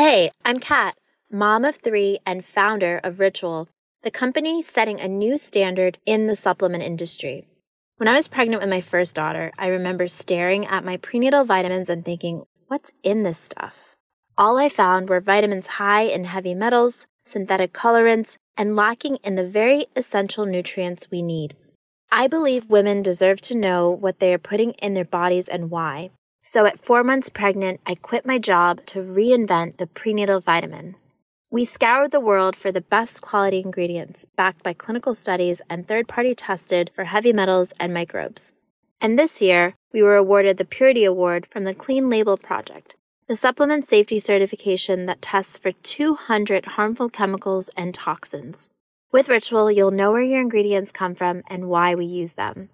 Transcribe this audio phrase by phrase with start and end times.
[0.00, 0.96] Hey, I'm Kat,
[1.28, 3.68] mom of three and founder of Ritual,
[4.04, 7.48] the company setting a new standard in the supplement industry.
[7.96, 11.90] When I was pregnant with my first daughter, I remember staring at my prenatal vitamins
[11.90, 13.96] and thinking, what's in this stuff?
[14.38, 19.48] All I found were vitamins high in heavy metals, synthetic colorants, and lacking in the
[19.48, 21.56] very essential nutrients we need.
[22.12, 26.10] I believe women deserve to know what they are putting in their bodies and why.
[26.50, 30.96] So at four months pregnant, I quit my job to reinvent the prenatal vitamin.
[31.50, 36.08] We scoured the world for the best quality ingredients backed by clinical studies and third
[36.08, 38.54] party tested for heavy metals and microbes.
[38.98, 42.94] And this year, we were awarded the Purity Award from the Clean Label Project,
[43.26, 48.70] the supplement safety certification that tests for 200 harmful chemicals and toxins.
[49.12, 52.70] With Ritual, you'll know where your ingredients come from and why we use them.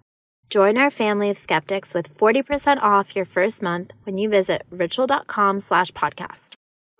[0.49, 5.59] Join our family of skeptics with 40% off your first month when you visit ritual.com
[5.59, 6.53] slash podcast.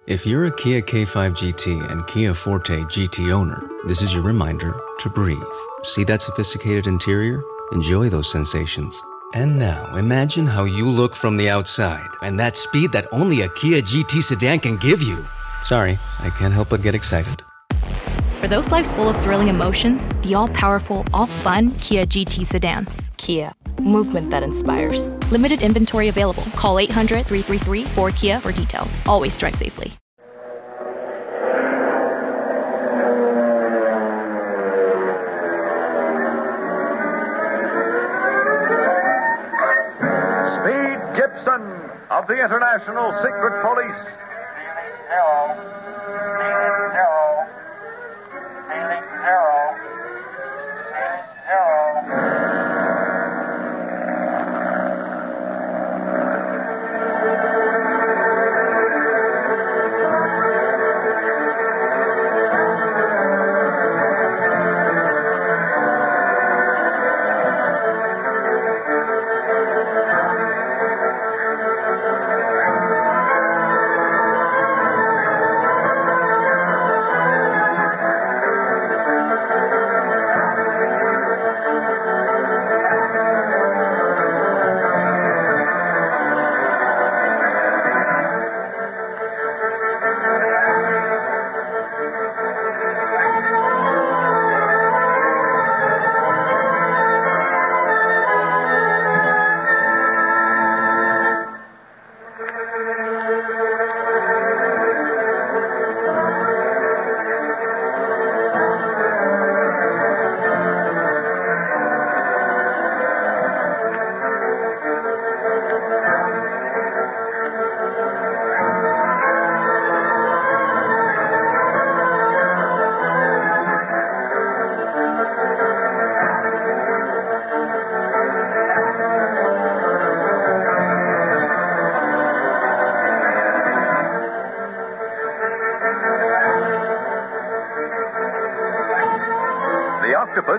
[0.08, 4.80] If you're a Kia K5 GT and Kia Forte GT owner, this is your reminder
[5.00, 5.42] to breathe.
[5.84, 7.44] See that sophisticated interior?
[7.72, 9.02] Enjoy those sensations.
[9.34, 13.50] And now imagine how you look from the outside and that speed that only a
[13.50, 15.26] Kia GT sedan can give you.
[15.64, 17.45] Sorry, I can't help but get excited.
[18.46, 23.10] For those lives full of thrilling emotions, the all powerful, all fun Kia GT sedans.
[23.18, 25.18] Kia, movement that inspires.
[25.32, 26.44] Limited inventory available.
[26.54, 29.02] Call 800 333 4KIA for details.
[29.08, 29.88] Always drive safely.
[40.62, 41.64] Speed Gibson
[42.14, 44.25] of the International Secret Police.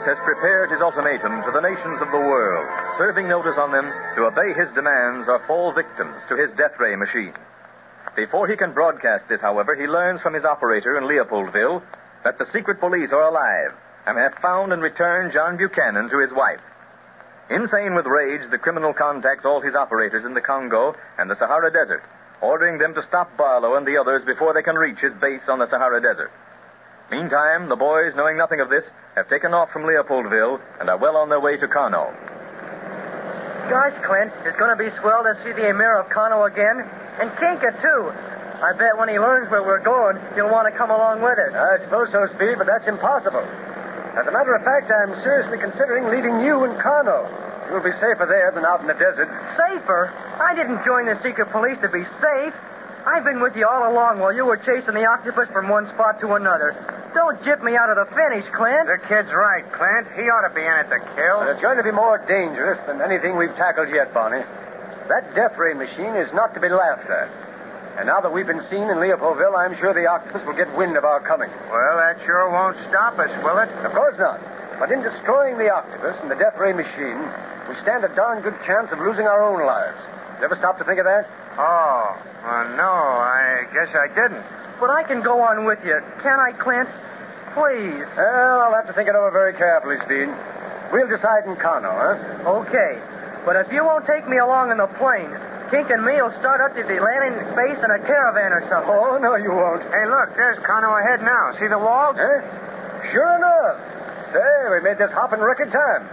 [0.06, 2.64] Has prepared his ultimatum to the nations of the world,
[2.96, 6.94] serving notice on them to obey his demands or fall victims to his death ray
[6.94, 7.34] machine.
[8.14, 11.82] Before he can broadcast this, however, he learns from his operator in Leopoldville
[12.24, 16.32] that the secret police are alive and have found and returned John Buchanan to his
[16.32, 16.62] wife.
[17.50, 21.70] Insane with rage, the criminal contacts all his operators in the Congo and the Sahara
[21.72, 22.02] Desert,
[22.40, 25.58] ordering them to stop Barlow and the others before they can reach his base on
[25.58, 26.30] the Sahara Desert.
[27.10, 28.84] Meantime, the boys, knowing nothing of this,
[29.14, 32.10] have taken off from Leopoldville and are well on their way to Kano.
[33.70, 36.82] Gosh, Clint, it's going to be swell to see the Emir of Kano again.
[37.22, 38.10] And Kinka, too.
[38.58, 41.54] I bet when he learns where we're going, he'll want to come along with us.
[41.54, 43.46] I suppose so, Speed, but that's impossible.
[44.18, 47.28] As a matter of fact, I'm seriously considering leaving you in Kano.
[47.70, 49.30] You'll be safer there than out in the desert.
[49.54, 50.10] Safer?
[50.42, 52.54] I didn't join the secret police to be safe.
[53.06, 56.18] I've been with you all along while you were chasing the octopus from one spot
[56.20, 56.95] to another.
[57.16, 58.92] Don't jip me out of the finish, Clint.
[58.92, 60.04] The kid's right, Clint.
[60.20, 61.40] He ought to be in it to kill.
[61.40, 64.44] But it's going to be more dangerous than anything we've tackled yet, Barney.
[65.08, 67.32] That death ray machine is not to be laughed at.
[67.96, 71.00] And now that we've been seen in Leopoldville, I'm sure the octopus will get wind
[71.00, 71.48] of our coming.
[71.72, 73.72] Well, that sure won't stop us, will it?
[73.80, 74.36] Of course not.
[74.76, 77.16] But in destroying the octopus and the death ray machine,
[77.64, 79.96] we stand a darn good chance of losing our own lives.
[80.36, 81.24] You ever stop to think of that?
[81.56, 82.12] Oh,
[82.44, 84.44] well, no, I guess I didn't.
[84.78, 85.98] But I can go on with you.
[86.22, 86.88] Can I, Clint?
[87.56, 88.04] Please.
[88.16, 90.28] Well, I'll have to think it over very carefully, Speed.
[90.92, 92.60] We'll decide in Kano, huh?
[92.62, 93.00] Okay.
[93.44, 95.32] But if you won't take me along in the plane,
[95.70, 98.92] Kink and me will start up to the landing base in a caravan or something.
[98.92, 99.82] Oh, no, you won't.
[99.90, 101.56] Hey, look, there's Kano ahead now.
[101.58, 102.14] See the walls?
[102.20, 102.38] Eh?
[103.10, 103.80] Sure enough.
[104.30, 106.06] Say, we made this hop in record time.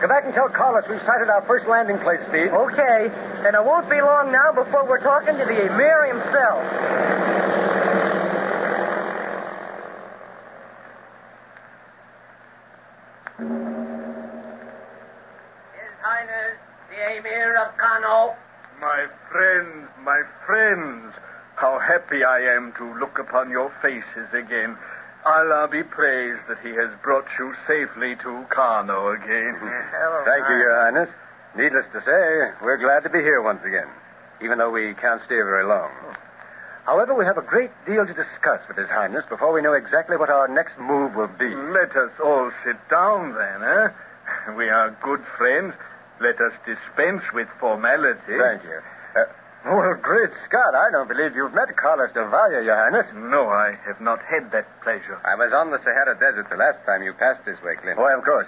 [0.00, 2.50] Go back and tell Carlos we've sighted our first landing place, Speed.
[2.50, 3.10] Okay,
[3.46, 6.62] and it won't be long now before we're talking to the Emir himself.
[15.78, 16.58] His Highness,
[16.90, 18.34] the Emir of Kano.
[18.80, 21.14] My friends, my friends,
[21.54, 24.76] how happy I am to look upon your faces again.
[25.24, 29.54] Allah be praised that He has brought you safely to Kano again.
[30.24, 31.10] Thank you, Your Highness.
[31.56, 33.88] Needless to say, we're glad to be here once again,
[34.42, 35.90] even though we can't stay very long.
[36.84, 40.16] However, we have a great deal to discuss with His Highness before we know exactly
[40.16, 41.52] what our next move will be.
[41.52, 43.88] Let us all sit down then, eh?
[44.56, 45.74] We are good friends.
[46.20, 48.38] Let us dispense with formality.
[48.38, 48.80] Thank you.
[49.66, 53.10] Well, great Scott, I don't believe you've met Carlos Del Valle, Your Highness.
[53.12, 55.18] No, I have not had that pleasure.
[55.26, 57.98] I was on the Sahara Desert the last time you passed this way, Clint.
[57.98, 58.46] Why, of course.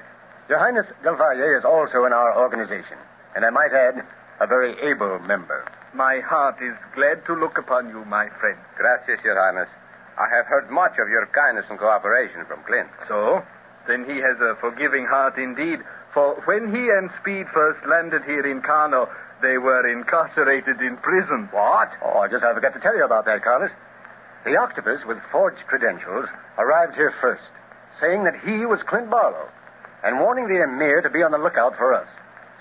[0.48, 2.98] Your Highness Del Valle is also in our organization,
[3.34, 4.06] and I might add,
[4.38, 5.66] a very able member.
[5.92, 8.58] My heart is glad to look upon you, my friend.
[8.76, 9.70] Gracias, Your Highness.
[10.16, 12.90] I have heard much of your kindness and cooperation from Clint.
[13.08, 13.42] So?
[13.88, 15.80] Then he has a forgiving heart indeed.
[16.14, 21.48] For when he and Speed first landed here in Kano, they were incarcerated in prison.
[21.52, 21.90] What?
[22.02, 23.70] Oh, I just I forgot to tell you about that, Carlos.
[24.44, 27.50] The octopus with forged credentials arrived here first,
[28.00, 29.48] saying that he was Clint Barlow,
[30.02, 32.08] and warning the emir to be on the lookout for us.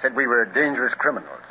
[0.01, 1.43] Said we were dangerous criminals.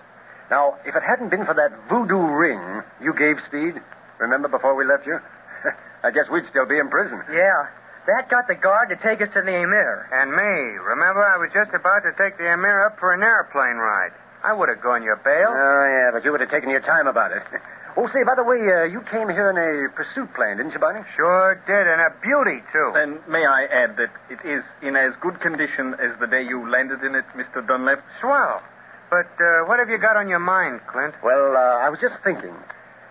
[0.50, 3.82] Now, if it hadn't been for that voodoo ring you gave Speed,
[4.19, 5.19] remember before we left you?
[6.05, 7.22] I guess we'd still be in prison.
[7.32, 7.67] Yeah,
[8.06, 10.06] that got the guard to take us to the Emir.
[10.12, 10.79] And me.
[10.79, 14.12] Remember, I was just about to take the Emir up for an airplane ride.
[14.46, 15.50] I would have gone your bail.
[15.50, 17.43] Oh, yeah, but you would have taken your time about it.
[17.98, 20.78] Oh, say, by the way, uh, you came here in a pursuit plane, didn't you,
[20.78, 21.00] Barney?
[21.16, 22.93] Sure did, and a beauty, too.
[22.94, 26.69] And may I add that it is in as good condition as the day you
[26.69, 27.66] landed in it, Mr.
[27.66, 28.04] Dunlap?
[28.20, 28.60] Swell.
[29.08, 31.14] But uh, what have you got on your mind, Clint?
[31.25, 32.52] Well, uh, I was just thinking.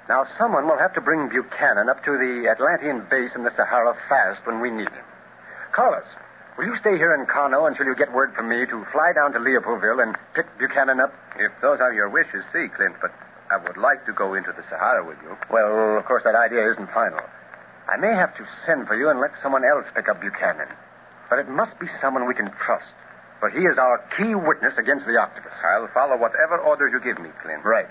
[0.08, 3.98] Now, someone will have to bring Buchanan up to the Atlantean base in the Sahara
[4.08, 5.06] fast when we need him.
[5.72, 6.06] Carlos,
[6.58, 9.34] will you stay here in Kano until you get word from me to fly down
[9.34, 11.14] to Leopoldville and pick Buchanan up?
[11.38, 13.12] If those are your wishes, see, Clint, but
[13.52, 15.36] I would like to go into the Sahara with you.
[15.52, 17.20] Well, of course, that idea isn't final.
[17.88, 20.70] I may have to send for you and let someone else pick up Buchanan.
[21.30, 22.94] But it must be someone we can trust.
[23.40, 25.54] For he is our key witness against the octopus.
[25.62, 27.64] I'll follow whatever orders you give me, Clint.
[27.64, 27.88] Right.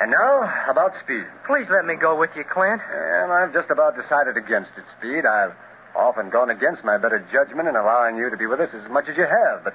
[0.00, 1.24] And now, about speed.
[1.46, 2.82] Please let me go with you, Clint.
[2.90, 5.26] Well, I've just about decided against it, Speed.
[5.26, 5.54] I've
[5.94, 9.08] often gone against my better judgment in allowing you to be with us as much
[9.08, 9.74] as you have, but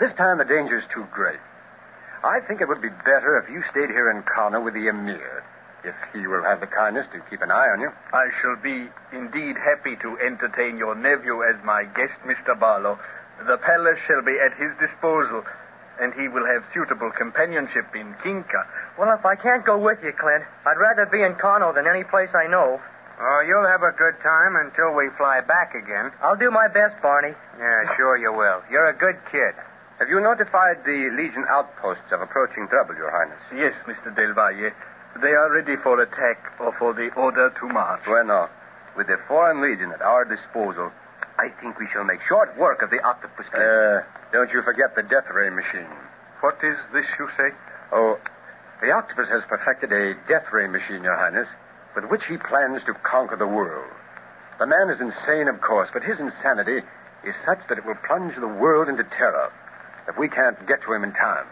[0.00, 1.38] this time the danger is too great.
[2.24, 5.44] I think it would be better if you stayed here in Kano with the Emir,
[5.84, 7.92] if he will have the kindness to keep an eye on you.
[8.12, 12.58] I shall be indeed happy to entertain your nephew as my guest, Mr.
[12.58, 12.98] Barlow.
[13.46, 15.44] The palace shall be at his disposal,
[16.00, 18.66] and he will have suitable companionship in Kinka.
[18.98, 22.04] Well, if I can't go with you, Clint, I'd rather be in Kano than any
[22.04, 22.80] place I know.
[23.20, 26.10] Oh, you'll have a good time until we fly back again.
[26.20, 27.34] I'll do my best, Barney.
[27.58, 28.62] Yeah, sure you will.
[28.70, 29.54] You're a good kid.
[30.00, 33.38] Have you notified the Legion outposts of approaching trouble, Your Highness?
[33.54, 34.14] Yes, Mr.
[34.14, 34.72] Del Valle.
[35.22, 38.02] They are ready for attack or for the order to march.
[38.04, 38.48] Bueno,
[38.96, 40.90] with the Foreign Legion at our disposal,
[41.38, 43.46] I think we shall make short work of the octopus.
[43.46, 43.62] Clint.
[43.62, 44.02] Uh,
[44.32, 45.86] don't you forget the death ray machine.
[46.40, 47.54] What is this you say?
[47.92, 48.18] Oh,
[48.82, 51.46] the octopus has perfected a death ray machine, Your Highness,
[51.94, 53.90] with which he plans to conquer the world.
[54.58, 56.82] The man is insane, of course, but his insanity
[57.24, 59.50] is such that it will plunge the world into terror
[60.08, 61.46] if we can't get to him in time.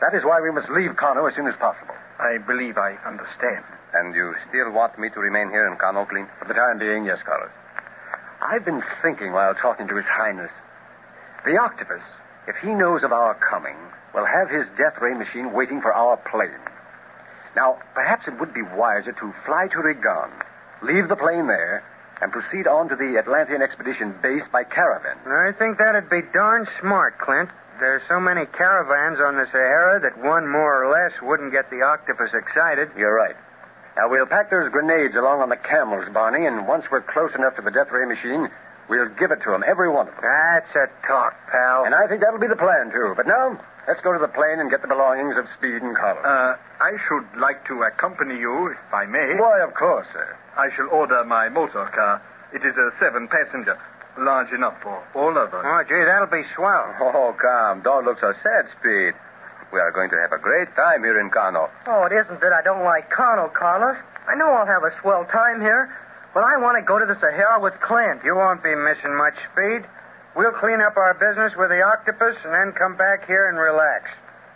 [0.00, 1.94] That is why we must leave Kano as soon as possible.
[2.18, 3.64] I believe I understand.
[3.92, 6.28] And you still want me to remain here in Kano, Clint?
[6.38, 7.50] For the time being, yes, Carlos.
[8.40, 10.52] I've been thinking while talking to His Highness.
[11.44, 12.02] The octopus,
[12.46, 13.76] if he knows of our coming,
[14.14, 16.60] will have his death ray machine waiting for our plane.
[17.56, 20.30] Now, perhaps it would be wiser to fly to Rigon,
[20.82, 21.82] leave the plane there,
[22.20, 25.16] and proceed on to the Atlantean expedition base by caravan.
[25.26, 27.50] I think that'd be darn smart, Clint.
[27.80, 31.80] There's so many caravans on the Sahara that one more or less wouldn't get the
[31.80, 32.90] octopus excited.
[32.96, 33.36] You're right.
[33.96, 37.56] Now, we'll pack those grenades along on the camels, Barney, and once we're close enough
[37.56, 38.48] to the death ray machine,
[38.88, 40.22] we'll give it to them, every one of them.
[40.22, 41.84] That's a talk, pal.
[41.84, 43.14] And I think that'll be the plan, too.
[43.16, 46.24] But now, let's go to the plane and get the belongings of Speed and Carlos.
[46.24, 49.36] Uh, I should like to accompany you, if I may.
[49.36, 50.36] Why, of course, sir.
[50.56, 52.22] I shall order my motor car.
[52.52, 53.78] It is a seven passenger,
[54.18, 55.64] large enough for all of us.
[55.64, 56.94] Oh, gee, that'll be swell.
[57.00, 57.82] Oh, calm.
[57.82, 59.14] Don't look so sad, Speed.
[59.72, 61.70] We are going to have a great time here in Kano.
[61.86, 63.96] Oh, it isn't that I don't like Kano, Carlos.
[64.26, 65.94] I know I'll have a swell time here,
[66.34, 68.24] but I want to go to the Sahara with Clint.
[68.24, 69.86] You won't be missing much speed.
[70.36, 74.10] We'll clean up our business with the octopus and then come back here and relax.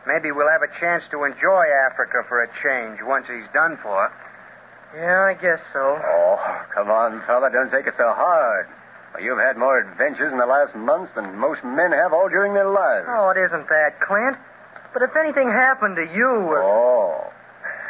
[0.07, 4.13] Maybe we'll have a chance to enjoy Africa for a change once he's done for.
[4.95, 5.99] Yeah, I guess so.
[5.99, 6.39] Oh,
[6.73, 7.51] come on, fella.
[7.51, 8.69] Don't take it so hard.
[9.13, 12.55] Well, you've had more adventures in the last months than most men have all during
[12.55, 13.07] their lives.
[13.11, 14.37] Oh, it isn't that, Clint.
[14.93, 16.31] But if anything happened to you.
[16.31, 16.63] Or...
[16.63, 17.33] Oh.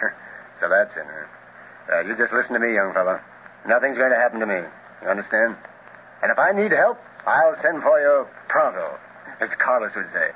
[0.61, 1.97] so that's it, huh?
[1.97, 3.21] Uh, you just listen to me, young fella.
[3.69, 4.61] Nothing's going to happen to me.
[5.03, 5.57] You understand?
[6.23, 6.97] And if I need help,
[7.27, 8.99] I'll send for you pronto,
[9.41, 10.31] as Carlos would say.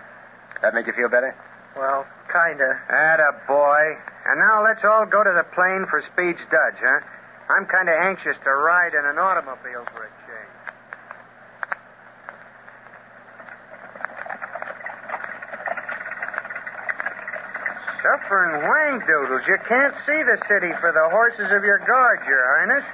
[0.62, 1.34] That make you feel better?
[1.76, 2.80] Well, kinda.
[2.88, 3.96] Atta boy.
[4.26, 7.00] And now let's all go to the plane for Speed's Dodge, huh?
[7.50, 10.58] I'm kind of anxious to ride in an automobile for a change.
[18.02, 19.42] Suffering wang doodles.
[19.46, 22.84] You can't see the city for the horses of your guard, Your Highness.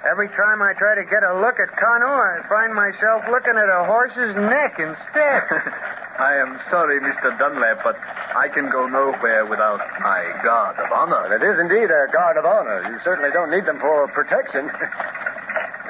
[0.00, 3.68] Every time I try to get a look at Kano, I find myself looking at
[3.68, 5.44] a horse's neck instead.
[6.18, 7.36] I am sorry, Mr.
[7.36, 8.00] Dunlap, but
[8.34, 11.28] I can go nowhere without my guard of honor.
[11.36, 12.80] It is indeed a guard of honor.
[12.88, 14.70] You certainly don't need them for protection.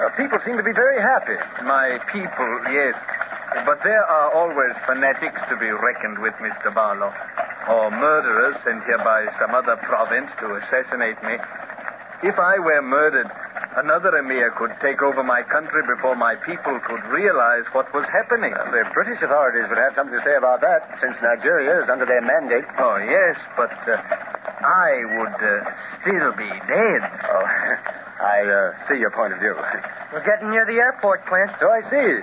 [0.00, 1.36] Uh, people seem to be very happy.
[1.62, 2.96] My people, yes.
[3.66, 6.72] But there are always fanatics to be reckoned with, Mr.
[6.72, 7.12] Barlow.
[7.68, 11.36] Or murderers sent here by some other province to assassinate me.
[12.22, 13.28] If I were murdered,
[13.76, 18.54] another emir could take over my country before my people could realize what was happening.
[18.54, 22.06] Uh, the British authorities would have something to say about that, since Nigeria is under
[22.06, 22.64] their mandate.
[22.78, 23.96] Oh, yes, but uh,
[24.62, 27.00] I would uh, still be dead.
[27.30, 27.46] Oh,
[28.20, 29.56] I uh, see your point of view.
[30.12, 31.52] We're getting near the airport, Clint.
[31.60, 32.20] So I see.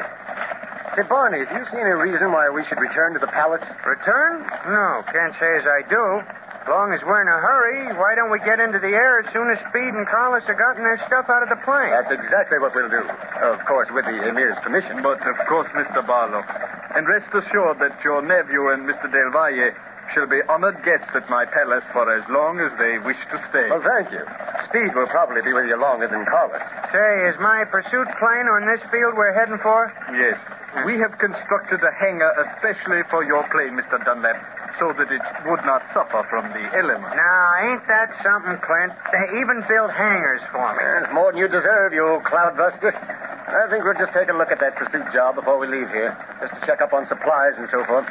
[0.96, 3.64] Say, Barney, do you see any reason why we should return to the palace?
[3.86, 4.42] Return?
[4.66, 6.22] No, can't say as I do.
[6.68, 9.32] As long as we're in a hurry, why don't we get into the air as
[9.32, 11.96] soon as Speed and Carlos have gotten their stuff out of the plane?
[11.96, 13.08] That's exactly what we'll do.
[13.40, 15.00] Of course, with the emir's permission.
[15.00, 16.04] But of course, Mr.
[16.04, 16.44] Barlow.
[16.92, 19.08] And rest assured that your nephew and Mr.
[19.08, 19.72] Del Valle
[20.12, 23.72] shall be honored guests at my palace for as long as they wish to stay.
[23.72, 24.28] Well, thank you.
[24.68, 26.68] Speed will probably be with you longer than Carlos.
[26.92, 29.88] Say, is my pursuit plane on this field we're heading for?
[30.12, 30.36] Yes.
[30.84, 34.04] We have constructed a hangar especially for your plane, Mr.
[34.04, 34.36] Dunlap,
[34.80, 37.16] so that it would not suffer from the elements.
[37.18, 38.94] Now, ain't that something, Clint?
[39.12, 40.84] They even built hangars for me.
[41.02, 42.94] It's more than you deserve, you old cloudbuster.
[42.94, 46.14] I think we'll just take a look at that pursuit job before we leave here,
[46.42, 48.06] just to check up on supplies and so forth.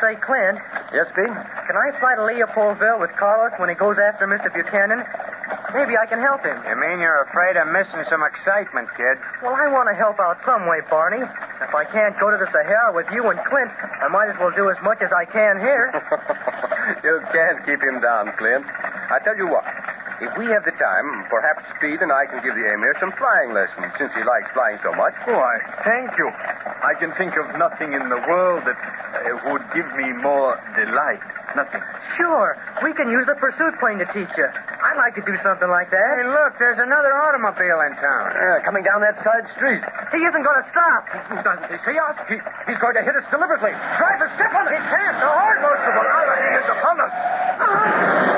[0.00, 0.58] Say, Clint,
[0.92, 1.28] Yes, Speed?
[1.28, 4.52] can I fly to Leopoldville with Carlos when he goes after Mr.
[4.52, 5.04] Buchanan?
[5.74, 6.56] Maybe I can help him.
[6.64, 9.18] You mean you're afraid of missing some excitement, kid?
[9.42, 11.24] Well, I want to help out some way, Barney.
[11.60, 14.50] If I can't go to the Sahara with you and Clint, I might as well
[14.54, 15.90] do as much as I can here.
[17.04, 18.64] you can't keep him down, Clint.
[18.66, 19.66] I tell you what.
[20.20, 23.54] If we have the time, perhaps Speed and I can give the Emir some flying
[23.54, 25.14] lessons, since he likes flying so much.
[25.26, 26.26] Why, thank you.
[26.30, 31.22] I can think of nothing in the world that uh, would give me more delight.
[31.54, 31.82] Nothing.
[32.16, 34.50] Sure, we can use the pursuit plane to teach you.
[34.98, 36.02] I'd like to do something like that.
[36.18, 38.34] Hey, look, there's another automobile in town.
[38.34, 39.78] Yeah, coming down that side street.
[40.10, 41.06] He isn't going to stop.
[41.38, 42.18] Doesn't he see us?
[42.26, 43.70] He, he's going to hit us deliberately.
[43.94, 44.74] Driver, step on it.
[44.74, 45.14] He can't.
[45.22, 47.14] The horn goes to the He is upon us.
[47.14, 48.37] Ah.